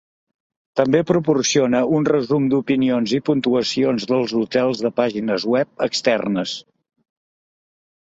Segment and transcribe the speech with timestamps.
[0.79, 6.59] També proporciona un resum d'opinions i puntuacions dels hotels de pàgines web externes.